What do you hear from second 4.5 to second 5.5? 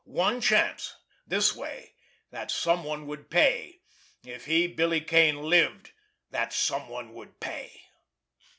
Billy Kane,